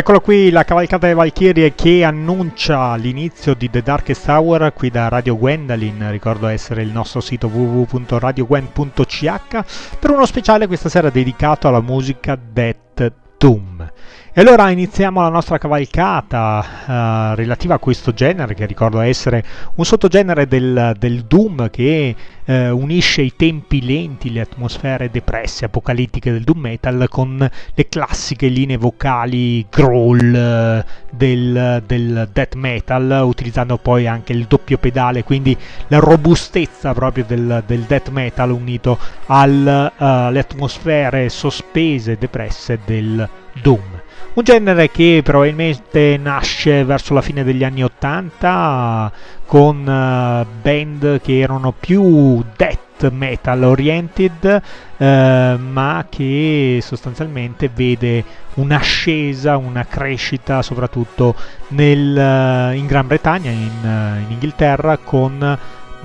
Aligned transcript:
Eccolo 0.00 0.22
qui 0.22 0.48
la 0.48 0.64
cavalcata 0.64 1.00
delle 1.00 1.12
Valchirie 1.12 1.74
che 1.74 2.04
annuncia 2.04 2.94
l'inizio 2.94 3.52
di 3.52 3.68
The 3.68 3.82
Darkest 3.82 4.26
Hour 4.28 4.72
qui 4.72 4.88
da 4.88 5.08
Radio 5.08 5.36
Gwendolyn, 5.36 6.10
ricordo 6.10 6.46
essere 6.46 6.80
il 6.80 6.88
nostro 6.88 7.20
sito 7.20 7.48
www.radiogwen.ch 7.48 9.98
per 9.98 10.10
uno 10.10 10.24
speciale 10.24 10.66
questa 10.66 10.88
sera 10.88 11.10
dedicato 11.10 11.68
alla 11.68 11.82
musica 11.82 12.34
Death 12.34 13.12
Doom. 13.36 13.92
E 14.32 14.40
allora 14.40 14.70
iniziamo 14.70 15.20
la 15.20 15.28
nostra 15.28 15.58
cavalcata 15.58 16.64
uh, 16.86 17.34
relativa 17.34 17.74
a 17.74 17.78
questo 17.78 18.14
genere, 18.14 18.54
che 18.54 18.64
ricordo 18.64 19.00
essere 19.00 19.44
un 19.74 19.84
sottogenere 19.84 20.46
del, 20.46 20.94
del 20.96 21.24
Doom 21.24 21.68
che 21.68 22.14
uh, 22.44 22.52
unisce 22.52 23.22
i 23.22 23.34
tempi 23.34 23.84
lenti, 23.84 24.30
le 24.30 24.42
atmosfere 24.42 25.10
depresse, 25.10 25.64
apocalittiche 25.64 26.30
del 26.30 26.44
Doom 26.44 26.60
Metal 26.60 27.08
con 27.08 27.38
le 27.74 27.88
classiche 27.88 28.46
linee 28.46 28.76
vocali 28.76 29.66
growl 29.68 30.84
uh, 30.84 30.90
del, 31.10 31.82
del 31.84 32.28
Death 32.32 32.54
Metal, 32.54 33.22
utilizzando 33.24 33.78
poi 33.78 34.06
anche 34.06 34.32
il 34.32 34.44
doppio 34.44 34.78
pedale, 34.78 35.24
quindi 35.24 35.56
la 35.88 35.98
robustezza 35.98 36.94
proprio 36.94 37.24
del, 37.26 37.64
del 37.66 37.80
Death 37.80 38.10
Metal 38.10 38.52
unito 38.52 38.96
alle 39.26 39.90
atmosfere 40.38 41.28
sospese, 41.30 42.16
depresse 42.16 42.78
del 42.86 43.28
Doom. 43.60 43.99
Un 44.32 44.44
genere 44.44 44.92
che 44.92 45.22
probabilmente 45.24 46.16
nasce 46.16 46.84
verso 46.84 47.14
la 47.14 47.20
fine 47.20 47.42
degli 47.42 47.64
anni 47.64 47.82
80 47.82 49.12
con 49.44 49.78
uh, 49.80 50.46
band 50.62 51.20
che 51.20 51.40
erano 51.40 51.72
più 51.72 52.40
death 52.56 53.10
metal 53.10 53.64
oriented, 53.64 54.62
uh, 54.98 55.04
ma 55.04 56.06
che 56.08 56.78
sostanzialmente 56.80 57.68
vede 57.74 58.22
un'ascesa, 58.54 59.56
una 59.56 59.84
crescita 59.84 60.62
soprattutto 60.62 61.34
nel, 61.68 62.16
uh, 62.16 62.72
in 62.72 62.86
Gran 62.86 63.08
Bretagna, 63.08 63.50
in, 63.50 63.68
in 63.82 64.30
Inghilterra, 64.30 64.96
con 64.98 65.58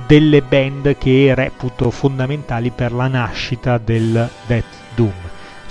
delle 0.08 0.41
band 0.41 0.97
che 0.97 1.31
reputo 1.35 1.91
fondamentali 1.91 2.72
per 2.72 2.91
la 2.91 3.08
nascita 3.08 3.78
del 3.78 4.28
Death 4.47 4.66
Doom. 4.96 5.25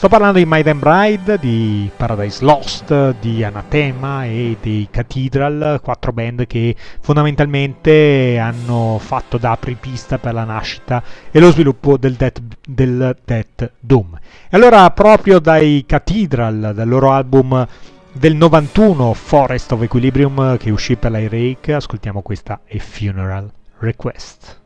Sto 0.05 0.19
parlando 0.19 0.39
di 0.39 0.47
and 0.69 0.81
Bride, 0.81 1.39
di 1.39 1.91
Paradise 1.97 2.45
Lost, 2.45 3.15
di 3.21 3.43
Anathema 3.43 4.27
e 4.27 4.59
di 4.61 4.87
Cathedral, 4.91 5.81
quattro 5.83 6.13
band 6.13 6.47
che 6.47 6.77
fondamentalmente 7.01 8.39
hanno 8.39 8.99
fatto 9.01 9.39
da 9.39 9.53
apripista 9.53 10.19
per 10.19 10.35
la 10.35 10.45
nascita 10.45 11.03
e 11.31 11.41
lo 11.41 11.51
sviluppo 11.51 11.97
del 11.97 12.17
Death, 12.17 12.43
del 12.69 13.17
Death 13.25 13.73
Doom. 13.81 14.19
E 14.51 14.55
allora 14.55 14.91
proprio 14.91 15.39
dai 15.39 15.85
Cathedral, 15.87 16.73
dal 16.75 16.87
loro 16.87 17.11
album 17.11 17.67
del 18.13 18.35
91 18.35 19.15
Forest 19.15 19.73
of 19.73 19.81
Equilibrium 19.81 20.59
che 20.59 20.71
uscì 20.71 20.97
per 20.97 21.13
la 21.13 21.27
Rake, 21.27 21.73
ascoltiamo 21.73 22.21
questa 22.21 22.61
A 22.69 22.79
Funeral 22.79 23.51
Request. 23.79 24.64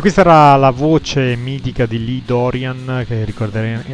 E 0.00 0.02
questa 0.02 0.22
era 0.22 0.56
la 0.56 0.70
voce 0.70 1.36
mitica 1.36 1.84
di 1.84 2.02
Lee 2.02 2.22
Dorian, 2.24 3.04
che 3.06 3.26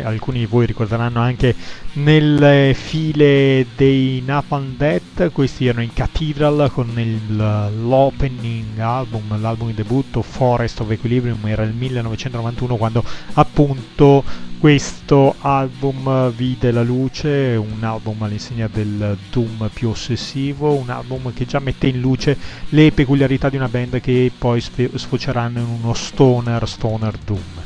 alcuni 0.05 0.39
di 0.39 0.47
voi 0.47 0.65
ricorderanno 0.65 1.19
anche 1.19 1.53
nelle 1.95 2.75
file 2.75 3.67
dei 3.75 4.23
Napalm 4.25 4.77
Death. 4.77 5.33
Questi 5.33 5.67
erano 5.67 5.83
in 5.83 5.93
Cathedral 5.93 6.71
con 6.73 6.93
il, 7.01 7.35
l'opening 7.35 8.79
album, 8.79 9.41
l'album 9.41 9.67
di 9.67 9.75
debutto 9.75 10.23
Forest 10.23 10.79
of 10.79 10.93
Equilibrium, 10.93 11.45
era 11.45 11.65
il 11.65 11.75
1991 11.75 12.77
quando 12.77 13.03
appunto 13.33 14.23
questo 14.67 15.37
album 15.43 16.33
vide 16.33 16.73
la 16.73 16.83
luce, 16.83 17.55
un 17.55 17.85
album 17.85 18.21
all'insegna 18.25 18.67
del 18.67 19.17
Doom 19.31 19.71
più 19.73 19.91
ossessivo, 19.91 20.75
un 20.75 20.91
album 20.91 21.33
che 21.33 21.47
già 21.47 21.61
mette 21.61 21.87
in 21.87 22.01
luce 22.01 22.37
le 22.71 22.91
peculiarità 22.91 23.49
di 23.49 23.55
una 23.55 23.69
band 23.69 24.01
che 24.01 24.33
poi 24.37 24.61
sfoceranno 24.61 25.61
in 25.61 25.69
uno 25.69 25.95
stoner, 25.95 26.67
stoner 26.67 27.17
Doom. 27.17 27.63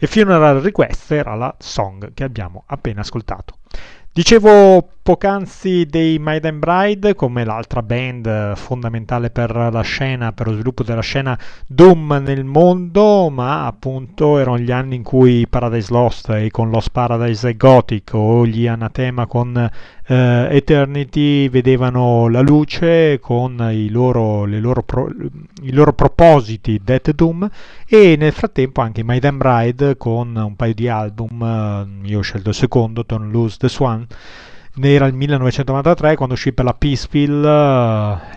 E 0.00 0.06
Funeral 0.08 0.60
Request 0.60 1.12
era 1.12 1.36
la 1.36 1.54
song 1.60 2.12
che 2.12 2.24
abbiamo 2.24 2.64
appena 2.66 3.02
ascoltato. 3.02 3.58
Dicevo 4.12 4.84
poc'anzi 5.02 5.84
dei 5.84 6.20
Maiden 6.20 6.60
Bride 6.60 7.16
come 7.16 7.44
l'altra 7.44 7.82
band 7.82 8.54
fondamentale 8.54 9.30
per 9.30 9.50
la 9.50 9.80
scena, 9.80 10.32
per 10.32 10.46
lo 10.46 10.52
sviluppo 10.52 10.84
della 10.84 11.00
scena 11.00 11.36
Doom 11.66 12.22
nel 12.24 12.44
mondo, 12.44 13.28
ma 13.28 13.66
appunto 13.66 14.38
erano 14.38 14.58
gli 14.58 14.70
anni 14.70 14.94
in 14.94 15.02
cui 15.02 15.48
Paradise 15.48 15.92
Lost 15.92 16.30
e 16.30 16.50
con 16.52 16.70
Lost 16.70 16.90
Paradise 16.92 17.56
Gothic 17.56 18.12
o 18.14 18.46
gli 18.46 18.68
Anatema 18.68 19.26
con 19.26 19.70
eh, 20.06 20.48
Eternity 20.50 21.48
vedevano 21.48 22.28
la 22.28 22.40
luce 22.40 23.18
con 23.20 23.58
i 23.72 23.88
loro, 23.88 24.44
loro, 24.44 24.82
pro, 24.82 25.08
i 25.62 25.72
loro 25.72 25.92
propositi 25.94 26.80
Death 26.82 27.10
Doom 27.10 27.48
e 27.86 28.14
nel 28.16 28.32
frattempo 28.32 28.80
anche 28.80 29.02
Maiden 29.02 29.36
Bride 29.36 29.96
con 29.96 30.36
un 30.36 30.54
paio 30.54 30.74
di 30.74 30.88
album, 30.88 31.42
eh, 32.04 32.08
io 32.08 32.18
ho 32.20 32.22
scelto 32.22 32.50
il 32.50 32.54
secondo, 32.54 33.02
Don't 33.04 33.32
Lose 33.32 33.56
the 33.58 33.68
Swan, 33.68 34.06
era 34.80 35.06
il 35.06 35.14
1993 35.14 36.16
quando 36.16 36.34
uscì 36.34 36.52
per 36.52 36.64
la 36.64 36.72
Peaceville 36.72 37.46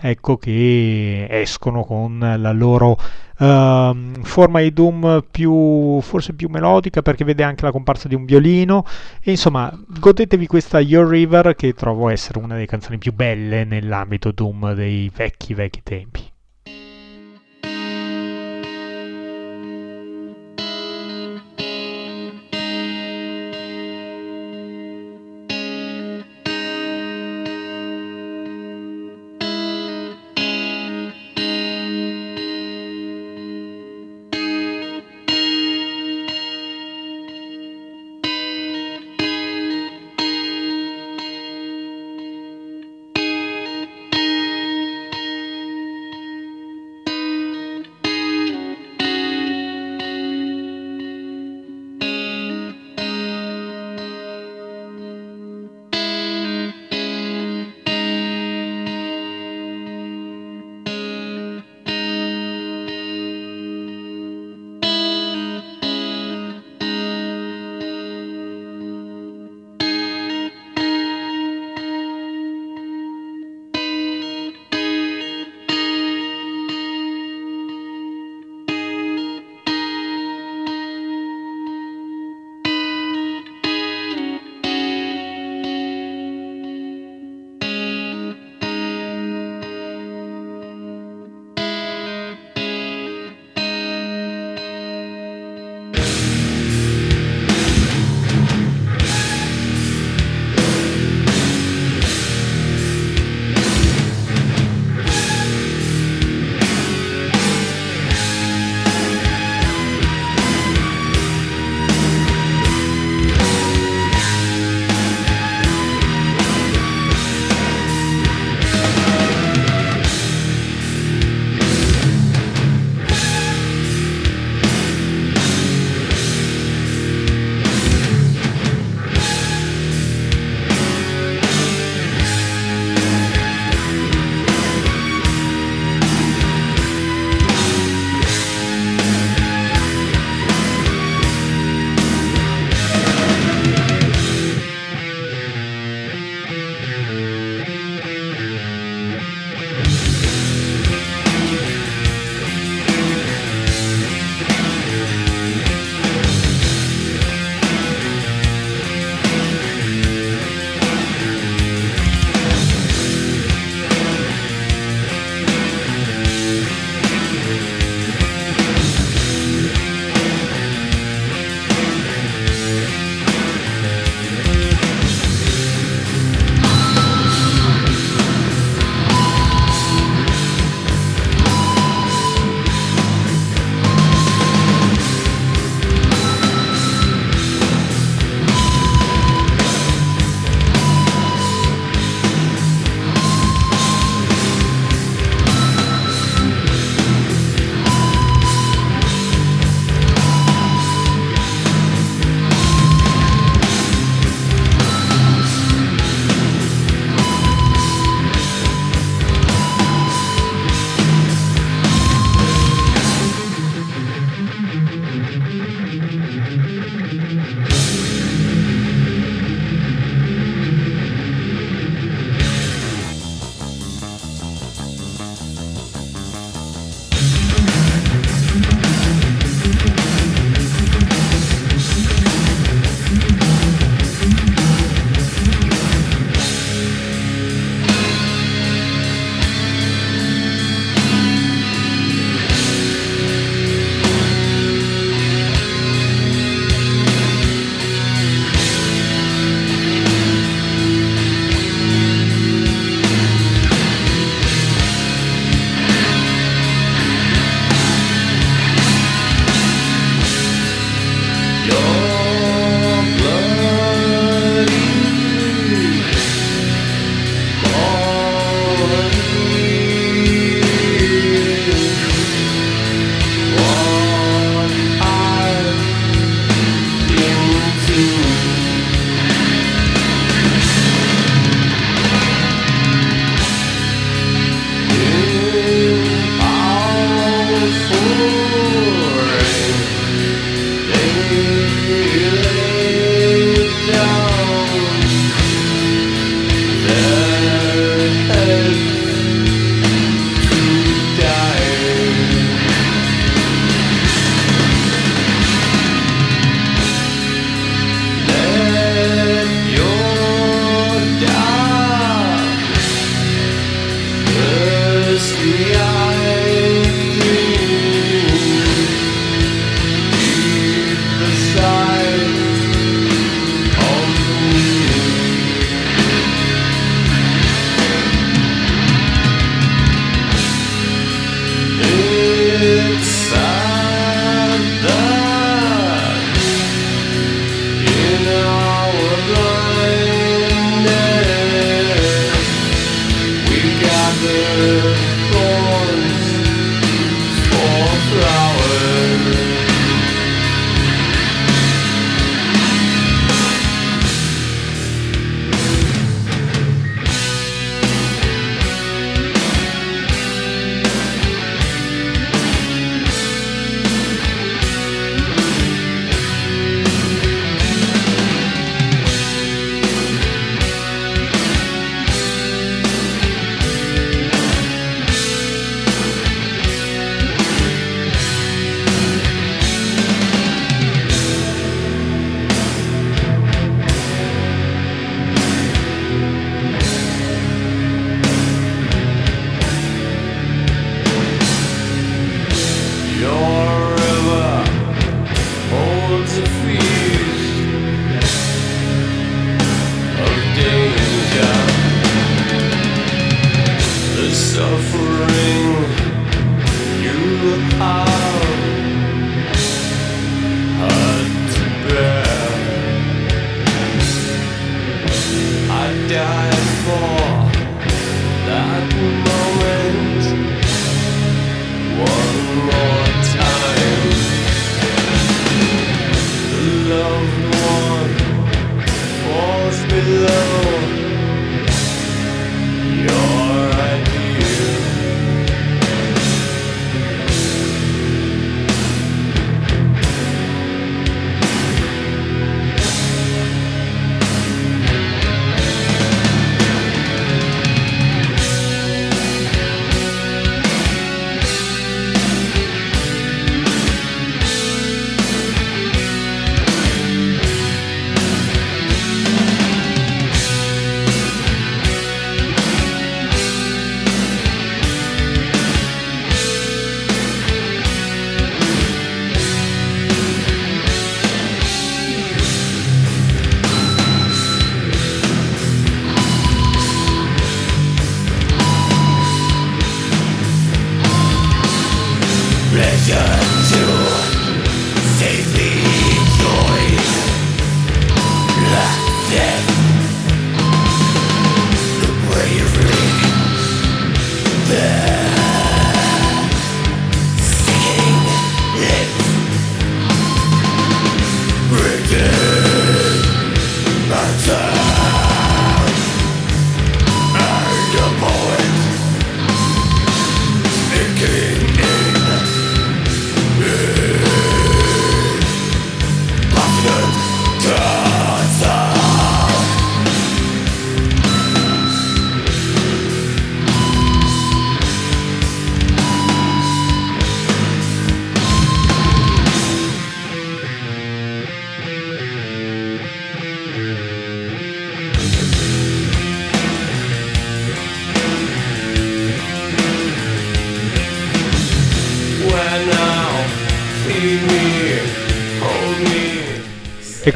eh, 0.02 0.10
ecco 0.10 0.36
che 0.36 1.26
escono 1.30 1.82
con 1.84 2.18
la 2.18 2.52
loro 2.52 2.98
uh, 3.38 3.96
forma 4.22 4.60
di 4.60 4.72
Doom 4.72 5.24
più 5.30 5.98
forse 6.02 6.34
più 6.34 6.48
melodica 6.48 7.00
perché 7.00 7.24
vede 7.24 7.42
anche 7.42 7.64
la 7.64 7.72
comparsa 7.72 8.08
di 8.08 8.14
un 8.14 8.24
violino. 8.24 8.84
E 9.22 9.30
insomma 9.30 9.72
godetevi 9.86 10.46
questa 10.46 10.80
Your 10.80 11.08
River 11.08 11.54
che 11.54 11.72
trovo 11.72 12.10
essere 12.10 12.38
una 12.38 12.54
delle 12.54 12.66
canzoni 12.66 12.98
più 12.98 13.14
belle 13.14 13.64
nell'ambito 13.64 14.30
Doom 14.30 14.74
dei 14.74 15.10
vecchi 15.14 15.54
vecchi 15.54 15.80
tempi 15.82 16.34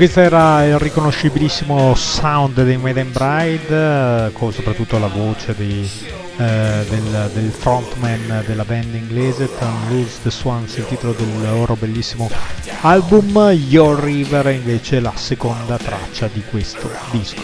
questo 0.00 0.20
era 0.20 0.64
il 0.64 0.78
riconoscibilissimo 0.78 1.94
sound 1.94 2.64
dei 2.64 2.78
Maiden 2.78 3.12
Bride, 3.12 4.28
eh, 4.28 4.32
con 4.32 4.50
soprattutto 4.50 4.98
la 4.98 5.08
voce 5.08 5.54
di, 5.54 5.86
eh, 6.38 6.86
del, 6.88 7.30
del, 7.34 7.50
frontman 7.50 8.42
della 8.46 8.64
band 8.64 8.94
inglese, 8.94 9.54
Tom 9.58 9.76
Lose 9.90 10.20
the 10.22 10.30
Swans, 10.30 10.74
il 10.78 10.86
titolo 10.86 11.12
del 11.12 11.28
loro 11.42 11.76
bellissimo 11.76 12.30
album, 12.80 13.50
Your 13.68 14.02
River 14.02 14.46
invece 14.54 15.00
la 15.00 15.12
seconda 15.16 15.76
traccia 15.76 16.30
di 16.32 16.42
questo 16.48 16.90
disco. 17.10 17.42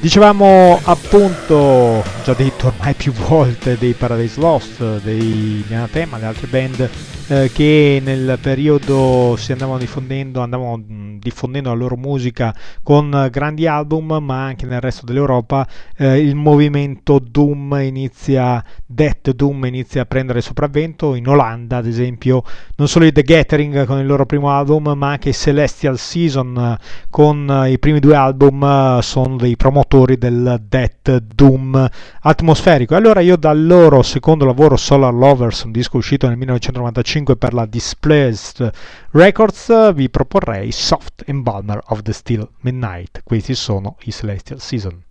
Dicevamo 0.00 0.80
appunto, 0.82 2.02
già 2.24 2.34
detto 2.34 2.66
ormai 2.66 2.94
più 2.94 3.12
volte, 3.12 3.78
dei 3.78 3.92
Paradise 3.92 4.40
Lost, 4.40 5.00
dei 5.02 5.64
Tema, 5.92 6.18
le 6.18 6.26
altre 6.26 6.48
band 6.48 6.90
eh, 7.28 7.50
che 7.52 8.00
nel 8.02 8.36
periodo 8.42 9.36
si 9.38 9.52
andavano 9.52 9.78
diffondendo, 9.78 10.40
andavano 10.40 10.82
diffondendo 11.22 11.70
la 11.70 11.76
loro 11.76 11.96
musica 11.96 12.54
con 12.82 13.28
grandi 13.30 13.66
album, 13.66 14.18
ma 14.20 14.44
anche 14.44 14.66
nel 14.66 14.80
resto 14.80 15.06
dell'Europa 15.06 15.66
eh, 15.96 16.18
il 16.18 16.34
movimento 16.34 17.18
Doom 17.18 17.78
inizia, 17.80 18.62
Death 18.84 19.30
Doom 19.30 19.64
inizia 19.66 20.02
a 20.02 20.06
prendere 20.06 20.40
sopravvento. 20.40 21.14
In 21.14 21.28
Olanda, 21.28 21.76
ad 21.76 21.86
esempio, 21.86 22.42
non 22.76 22.88
solo 22.88 23.04
i 23.04 23.12
The 23.12 23.22
Gathering 23.22 23.86
con 23.86 23.98
il 23.98 24.06
loro 24.06 24.26
primo 24.26 24.50
album, 24.50 24.92
ma 24.96 25.10
anche 25.10 25.30
i 25.30 25.34
Celestial 25.34 25.98
Season 25.98 26.76
con 27.08 27.66
i 27.68 27.78
primi 27.78 28.00
due 28.00 28.16
album 28.16 28.98
sono 29.00 29.36
dei 29.36 29.56
promotori 29.56 30.18
del 30.18 30.62
Death 30.68 31.18
Doom 31.18 31.88
atmosferico. 32.22 32.96
Allora 32.96 33.20
io 33.20 33.36
dal 33.36 33.64
loro 33.64 34.02
secondo 34.02 34.44
lavoro 34.44 34.76
Solar 34.76 35.12
Lovers, 35.12 35.62
un 35.62 35.72
disco 35.72 35.98
uscito 35.98 36.26
nel 36.26 36.36
1995 36.36 37.36
per 37.36 37.52
la 37.54 37.66
Displaced 37.66 38.70
Records, 39.10 39.92
vi 39.94 40.08
proporrei 40.08 40.72
Soft 40.72 41.11
Embalmer 41.26 41.80
of 41.86 42.02
the 42.02 42.12
Still 42.12 42.50
Midnight. 42.60 43.22
Questi 43.24 43.54
sono 43.54 43.96
i 44.02 44.10
Celestial 44.10 44.60
Season. 44.60 45.04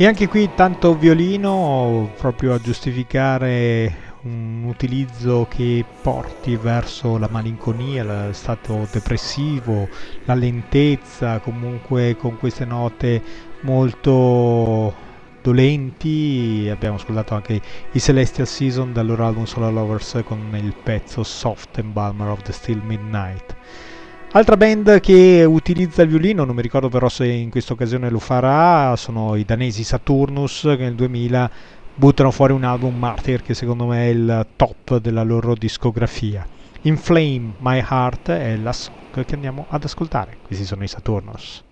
E 0.00 0.06
anche 0.06 0.28
qui 0.28 0.48
tanto 0.54 0.96
violino 0.96 2.12
proprio 2.16 2.54
a 2.54 2.60
giustificare 2.60 4.12
un 4.22 4.62
utilizzo 4.62 5.48
che 5.50 5.84
porti 6.02 6.54
verso 6.54 7.18
la 7.18 7.26
malinconia, 7.28 8.04
lo 8.04 8.32
stato 8.32 8.86
depressivo, 8.92 9.88
la 10.24 10.34
lentezza, 10.34 11.40
comunque 11.40 12.16
con 12.16 12.38
queste 12.38 12.64
note 12.64 13.20
molto 13.62 14.94
dolenti. 15.42 16.68
Abbiamo 16.70 16.94
ascoltato 16.94 17.34
anche 17.34 17.60
i 17.90 17.98
Celestial 17.98 18.46
Season 18.46 18.92
dal 18.92 19.04
loro 19.04 19.26
album 19.26 19.46
Solar 19.46 19.72
Lovers 19.72 20.20
con 20.24 20.48
il 20.52 20.76
pezzo 20.80 21.24
Soft 21.24 21.76
Embalmer 21.76 22.28
of 22.28 22.42
the 22.42 22.52
Still 22.52 22.82
Midnight. 22.84 23.56
Altra 24.32 24.58
band 24.58 25.00
che 25.00 25.42
utilizza 25.48 26.02
il 26.02 26.10
violino, 26.10 26.44
non 26.44 26.54
mi 26.54 26.60
ricordo 26.60 26.90
però 26.90 27.08
se 27.08 27.26
in 27.26 27.48
questa 27.48 27.72
occasione 27.72 28.10
lo 28.10 28.18
farà, 28.18 28.94
sono 28.94 29.36
i 29.36 29.44
danesi 29.44 29.82
Saturnus 29.82 30.60
che 30.76 30.82
nel 30.82 30.94
2000 30.94 31.50
buttano 31.94 32.30
fuori 32.30 32.52
un 32.52 32.62
album 32.62 32.94
Martyr 32.94 33.40
che 33.40 33.54
secondo 33.54 33.86
me 33.86 34.04
è 34.04 34.08
il 34.10 34.46
top 34.54 34.98
della 34.98 35.22
loro 35.22 35.54
discografia. 35.54 36.46
Inflame 36.82 37.54
My 37.56 37.78
Heart 37.78 38.30
è 38.32 38.56
la 38.58 38.72
song 38.74 39.24
che 39.24 39.34
andiamo 39.34 39.66
ad 39.70 39.84
ascoltare. 39.84 40.36
Questi 40.42 40.66
sono 40.66 40.84
i 40.84 40.88
Saturnus. 40.88 41.64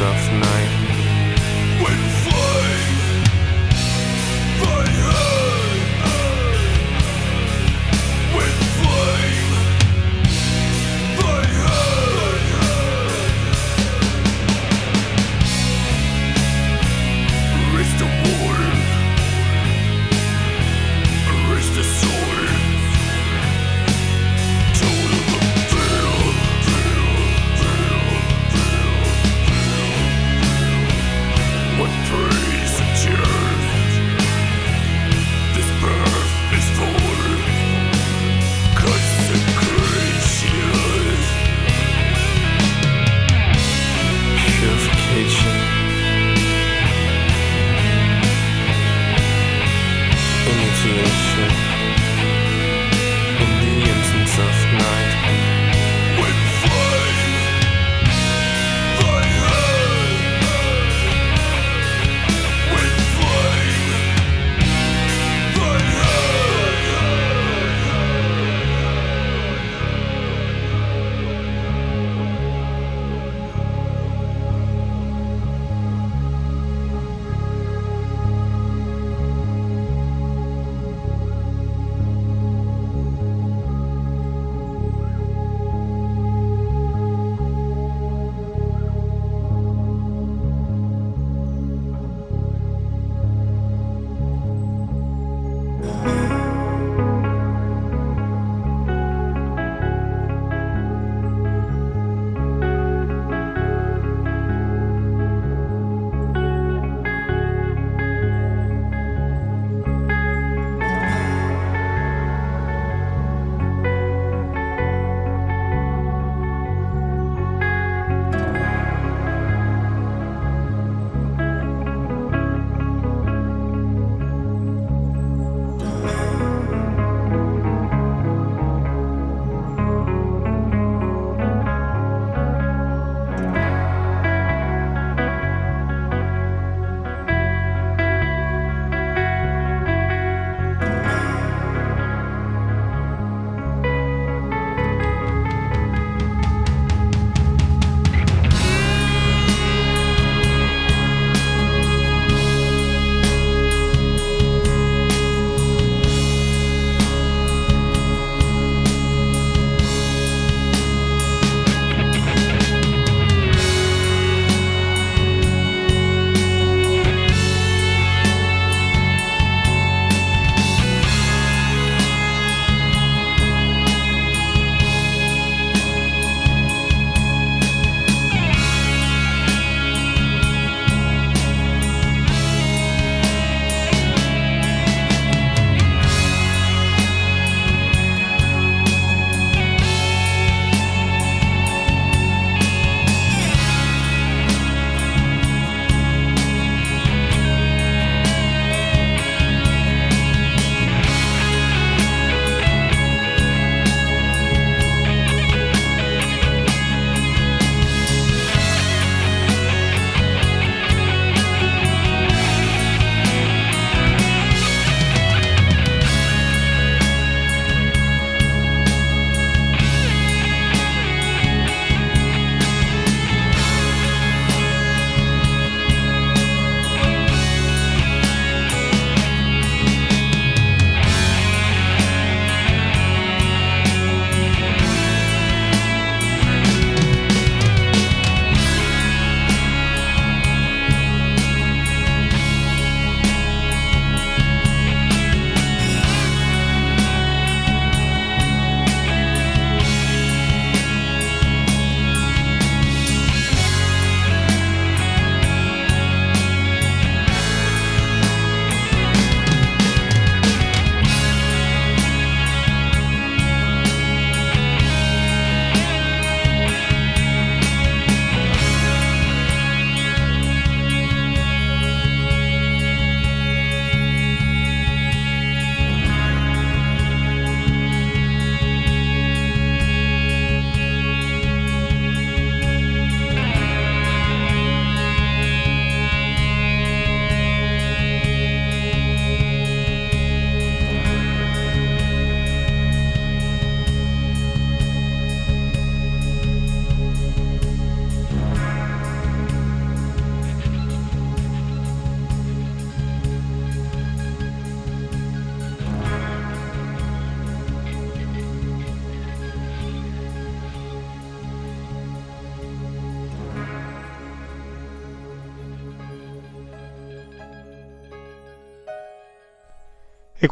myself. 0.00 0.33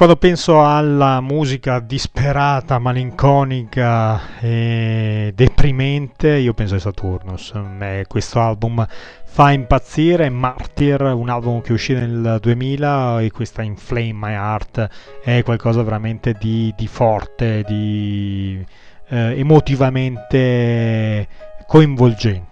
Quando 0.03 0.19
penso 0.19 0.61
alla 0.61 1.21
musica 1.21 1.79
disperata, 1.79 2.81
malinconica 2.81 4.41
e 4.41 5.31
deprimente, 5.33 6.39
io 6.39 6.55
penso 6.55 6.75
a 6.75 6.81
Saturnus. 6.81 7.53
E 7.79 8.07
questo 8.09 8.41
album 8.41 8.85
fa 9.25 9.53
impazzire. 9.53 10.29
Martyr, 10.29 11.03
un 11.03 11.29
album 11.29 11.61
che 11.61 11.73
uscì 11.73 11.93
nel 11.93 12.39
2000 12.41 13.21
e 13.21 13.31
questa 13.31 13.63
Inflame 13.63 14.13
My 14.13 14.33
Heart 14.33 14.89
è 15.23 15.45
qualcosa 15.45 15.85
veramente 15.85 16.35
di, 16.37 16.75
di 16.77 16.89
forte, 16.89 17.63
di 17.65 18.61
eh, 19.09 19.39
emotivamente 19.39 21.29
coinvolgente. 21.65 22.52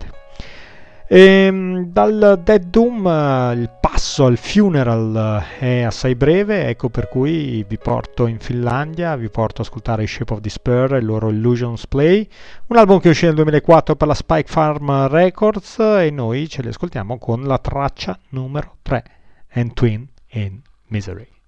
E, 1.12 1.18
ehm, 1.18 1.86
dal 1.86 2.40
Dead 2.44 2.66
Doom 2.66 3.04
il 3.56 3.68
passo 3.80 4.26
al 4.26 4.36
funeral 4.36 5.44
eh, 5.58 5.80
è 5.80 5.82
assai 5.82 6.14
breve, 6.14 6.68
ecco 6.68 6.88
per 6.88 7.08
cui 7.08 7.64
vi 7.66 7.78
porto 7.78 8.28
in 8.28 8.38
Finlandia, 8.38 9.16
vi 9.16 9.28
porto 9.28 9.61
ad 9.61 9.66
ascoltare 9.66 10.06
Shape 10.06 10.34
of 10.34 10.38
Despair 10.38 10.94
e 10.94 10.98
il 10.98 11.06
loro 11.06 11.28
Illusions 11.30 11.88
Play, 11.88 12.28
un 12.68 12.76
album 12.76 13.00
che 13.00 13.08
uscì 13.08 13.24
nel 13.24 13.34
2004 13.34 13.96
per 13.96 14.06
la 14.06 14.14
Spike 14.14 14.48
Farm 14.48 15.08
Records 15.08 15.80
e 15.80 16.11
noi 16.12 16.48
ce 16.48 16.62
li 16.62 16.68
ascoltiamo 16.68 17.18
con 17.18 17.42
la 17.42 17.58
traccia 17.58 18.16
numero 18.28 18.76
3, 18.82 19.02
And 19.54 19.72
Twin 19.72 20.06
in 20.28 20.61
Misery. 20.90 21.39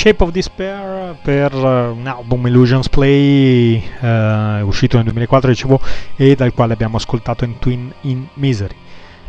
Shape 0.00 0.24
of 0.24 0.30
Despair 0.30 1.14
per 1.20 1.52
un 1.52 2.06
album 2.06 2.46
Illusions 2.46 2.88
Play 2.88 3.86
uh, 4.00 4.66
uscito 4.66 4.96
nel 4.96 5.04
2004 5.04 5.50
dicevo 5.50 5.78
e 6.16 6.34
dal 6.34 6.54
quale 6.54 6.72
abbiamo 6.72 6.96
ascoltato 6.96 7.44
in 7.44 7.58
Twin 7.58 7.92
in 8.04 8.26
Misery. 8.32 8.74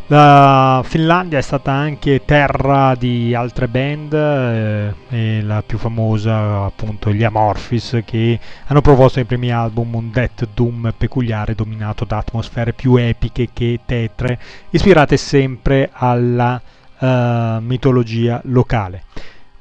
La 0.08 0.82
Finlandia 0.86 1.40
è 1.40 1.42
stata 1.42 1.74
anche 1.74 2.24
terra 2.24 2.96
di 2.96 3.36
altre 3.36 3.68
band 3.68 4.14
eh, 4.14 5.42
la 5.42 5.62
più 5.62 5.78
famosa 5.78 6.64
appunto 6.64 7.12
gli 7.12 7.26
Amorphis 7.26 8.00
che 8.06 8.40
hanno 8.68 8.80
proposto 8.80 9.20
nei 9.20 9.28
primi 9.28 9.52
album 9.52 9.94
un 9.94 10.10
death 10.10 10.48
doom 10.54 10.94
peculiare 10.98 11.54
dominato 11.54 12.06
da 12.06 12.20
atmosfere 12.20 12.72
più 12.72 12.96
epiche 12.96 13.50
che 13.52 13.82
tetre 13.86 14.40
ispirate 14.70 15.18
sempre 15.18 15.90
alla 15.92 16.62
uh, 16.98 17.60
mitologia 17.60 18.40
locale. 18.46 19.04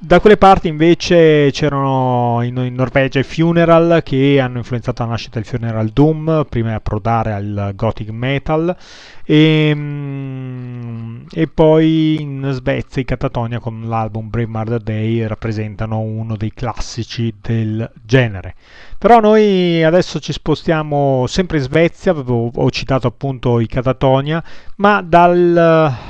Da 0.03 0.18
quelle 0.18 0.38
parti 0.38 0.66
invece 0.66 1.51
c'erano 1.53 2.40
in, 2.42 2.57
in, 2.57 2.72
Norvegia 2.72 3.18
i 3.18 3.22
Funeral 3.22 4.01
che 4.03 4.40
hanno 4.40 4.57
influenzato 4.57 5.03
la 5.03 5.11
nascita 5.11 5.38
del 5.38 5.46
Funeral 5.46 5.90
Doom 5.90 6.46
prima 6.48 6.70
di 6.70 6.74
approdare 6.74 7.34
al 7.34 7.72
Gothic 7.74 8.09
Metal 8.09 8.74
e, 9.22 9.72
mm, 9.74 11.24
e 11.30 11.46
poi 11.48 12.16
in 12.18 12.48
Svezia 12.51 13.03
i 13.03 13.05
Catatonia 13.05 13.59
con 13.59 13.82
l'album 13.90 14.30
Brave 14.30 14.48
Murder 14.48 14.80
Day 14.80 15.26
rappresentano 15.26 16.01
uno 16.01 16.34
dei 16.34 16.55
classici 16.55 17.34
del 17.38 17.90
genere. 18.03 18.55
Però 18.96 19.20
noi 19.20 19.84
adesso 19.84 20.18
ci 20.18 20.32
spostiamo 20.32 21.26
sempre 21.26 21.59
in 21.59 21.64
Svezia, 21.64 22.12
avevo, 22.12 22.51
ho 22.55 22.70
citato 22.70 23.07
appunto 23.07 23.61
i 23.61 23.66
Catatonia, 23.66 24.42
ma 24.76 25.03
dal 25.03 26.10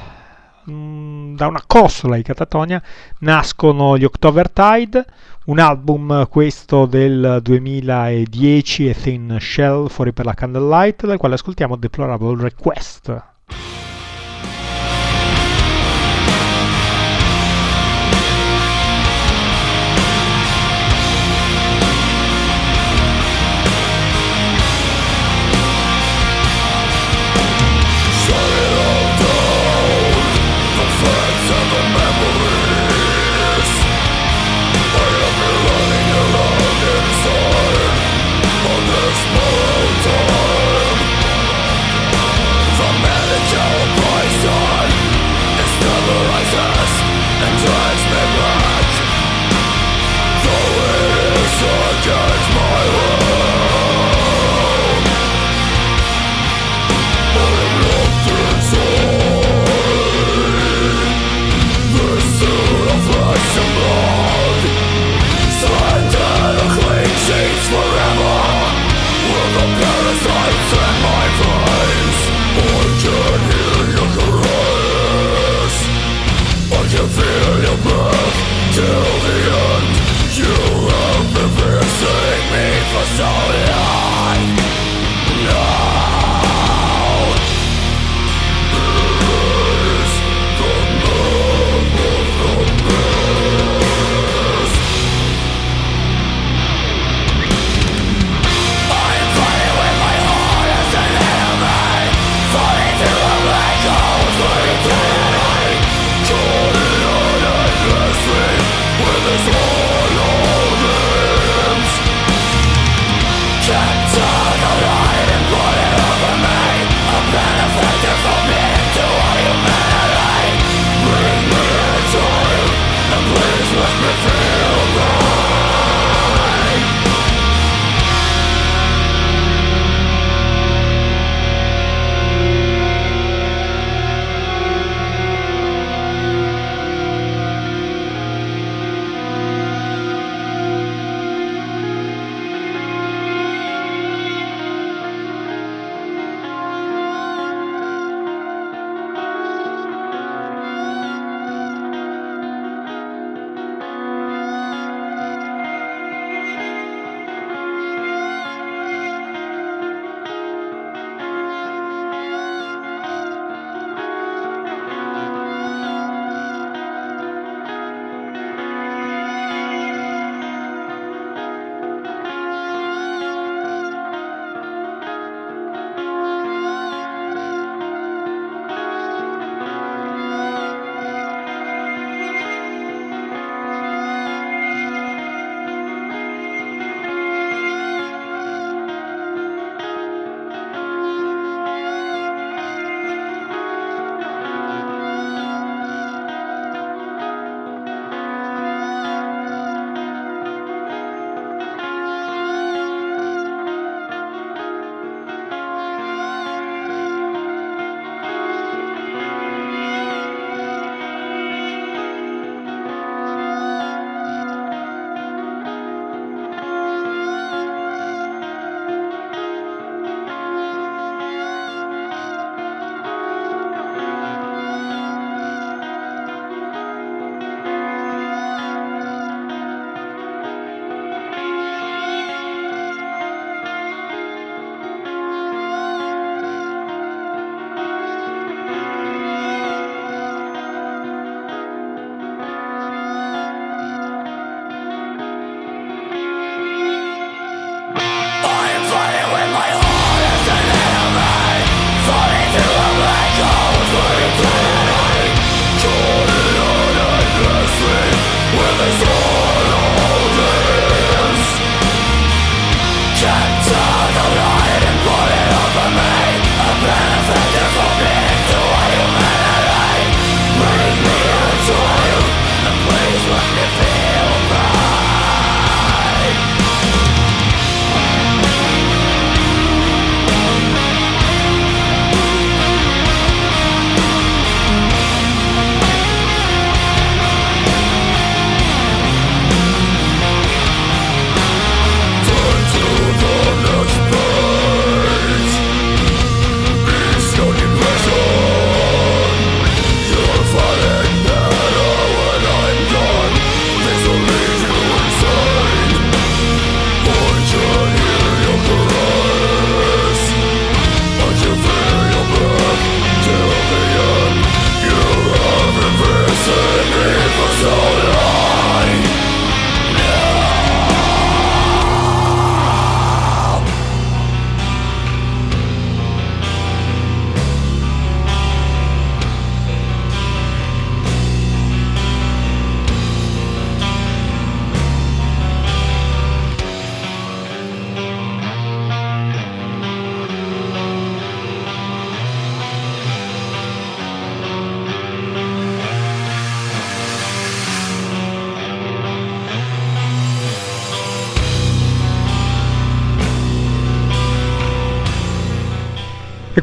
Mm, 0.70 1.34
da 1.34 1.48
una 1.48 1.62
costola 1.66 2.14
di 2.14 2.22
Catatonia 2.22 2.80
nascono 3.20 3.98
gli 3.98 4.04
October 4.04 4.48
Tide, 4.48 5.04
un 5.46 5.58
album 5.58 6.28
questo 6.28 6.86
del 6.86 7.40
2010 7.42 8.88
e 8.88 8.94
Thin 8.94 9.36
Shell 9.40 9.88
fuori 9.88 10.12
per 10.12 10.26
la 10.26 10.34
Candlelight, 10.34 11.06
dal 11.06 11.18
quale 11.18 11.34
ascoltiamo 11.34 11.76
Deplorable 11.76 12.40
Request. 12.40 13.22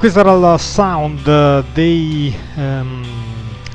Questo 0.10 0.26
era 0.26 0.54
il 0.54 0.60
sound 0.62 1.66
dei, 1.74 2.34
um, 2.56 3.04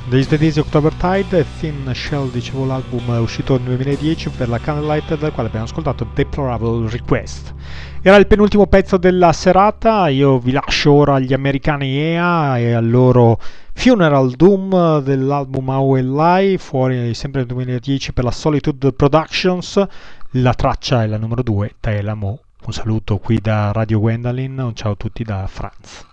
degli 0.05 0.23
svedesi 0.23 0.59
October 0.59 0.91
Tide, 0.93 1.45
Thin 1.59 1.91
Shell, 1.93 2.31
dicevo 2.31 2.65
l'album 2.65 3.07
uscito 3.19 3.55
nel 3.57 3.75
2010 3.75 4.29
per 4.29 4.49
la 4.49 4.57
Candlelight, 4.57 5.15
dal 5.15 5.31
quale 5.31 5.49
abbiamo 5.49 5.67
ascoltato 5.67 6.07
Deplorable 6.11 6.89
Request. 6.89 7.53
Era 8.01 8.15
il 8.15 8.25
penultimo 8.25 8.65
pezzo 8.65 8.97
della 8.97 9.31
serata, 9.31 10.07
io 10.07 10.39
vi 10.39 10.53
lascio 10.53 10.93
ora 10.93 11.15
agli 11.15 11.33
americani 11.33 11.99
EA 11.99 12.57
e 12.57 12.71
al 12.71 12.89
loro 12.89 13.39
Funeral 13.73 14.31
Doom 14.31 15.01
dell'album 15.01 15.69
How 15.69 15.95
Lie, 15.97 16.57
fuori 16.57 17.13
sempre 17.13 17.41
nel 17.41 17.49
2010 17.49 18.11
per 18.11 18.23
la 18.23 18.31
Solitude 18.31 18.91
Productions, 18.93 19.85
la 20.31 20.53
traccia 20.55 21.03
è 21.03 21.05
la 21.05 21.17
numero 21.17 21.43
2, 21.43 21.75
Taelamo. 21.79 22.39
Un 22.65 22.73
saluto 22.73 23.19
qui 23.19 23.37
da 23.39 23.71
Radio 23.71 23.99
Gwendolyn, 23.99 24.57
un 24.57 24.73
ciao 24.73 24.93
a 24.93 24.95
tutti 24.95 25.23
da 25.23 25.45
Franz. 25.45 26.11